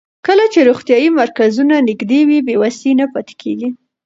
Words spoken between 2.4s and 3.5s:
بې وسۍ نه پاتې